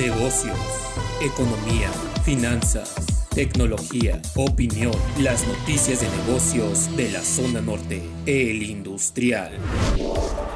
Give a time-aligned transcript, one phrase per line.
[0.00, 0.56] negocios,
[1.20, 1.90] economía,
[2.24, 2.94] finanzas,
[3.34, 9.52] tecnología, opinión, las noticias de negocios de la zona norte, el industrial.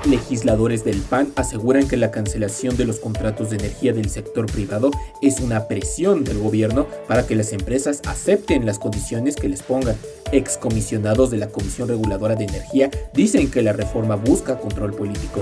[0.07, 4.91] Legisladores del PAN aseguran que la cancelación de los contratos de energía del sector privado
[5.23, 9.97] es una presión del gobierno para que las empresas acepten las condiciones que les pongan.
[10.33, 15.41] Excomisionados de la Comisión Reguladora de Energía dicen que la reforma busca control político.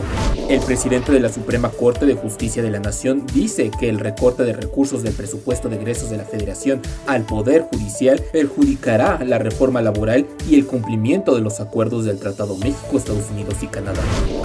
[0.49, 4.45] El presidente de la Suprema Corte de Justicia de la Nación dice que el recorte
[4.45, 9.81] de recursos del presupuesto de egresos de la Federación al Poder Judicial perjudicará la reforma
[9.83, 14.03] laboral y el cumplimiento de los acuerdos del Tratado México, Estados Unidos y Canadá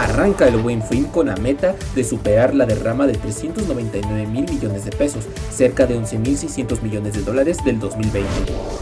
[0.07, 4.85] arranca el buen fin con la meta de superar la derrama de 399 mil millones
[4.85, 8.27] de pesos, cerca de 11.600 millones de dólares del 2020.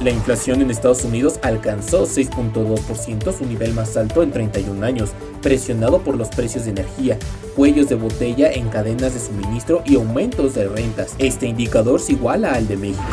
[0.03, 5.11] La inflación en Estados Unidos alcanzó 6.2%, su nivel más alto en 31 años,
[5.41, 7.17] presionado por los precios de energía,
[7.55, 11.15] cuellos de botella en cadenas de suministro y aumentos de rentas.
[11.17, 13.03] Este indicador se iguala al de México.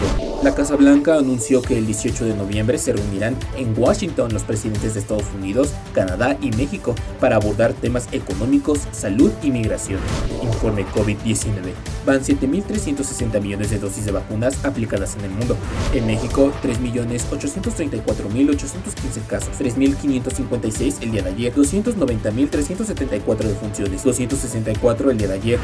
[0.42, 4.94] La Casa Blanca anunció que el 18 de noviembre se reunirán en Washington los presidentes
[4.94, 10.00] de Estados Unidos, Canadá y México para abordar temas económicos, salud y migración.
[10.42, 11.72] Informe COVID-19.
[12.06, 15.56] Van 7.360 millones de dosis de vacunas aplicadas en el mundo.
[15.94, 25.34] En México, 3.834.815 casos, 3.556 el día de ayer, 290.374 defunciones, 264 el día de
[25.34, 25.58] ayer.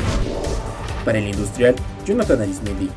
[1.05, 2.91] Para el industrial, Jonathan Arismendi.